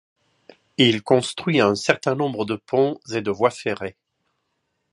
[0.79, 3.95] Il construit un certain nombre de ponts et de voies ferrées.